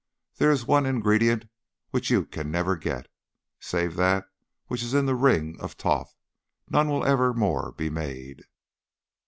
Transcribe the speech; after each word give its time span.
There 0.37 0.49
is 0.49 0.65
one 0.65 0.87
ingredient 0.87 1.45
which 1.91 2.09
you 2.09 2.25
can 2.25 2.49
never 2.49 2.75
get. 2.75 3.05
Save 3.59 3.95
that 3.97 4.25
which 4.65 4.81
is 4.81 4.95
in 4.95 5.05
the 5.05 5.13
ring 5.13 5.57
of 5.61 5.73
Thoth, 5.73 6.15
none 6.67 6.89
will 6.89 7.05
ever 7.05 7.35
more 7.35 7.73
be 7.73 7.91
made. 7.91 8.41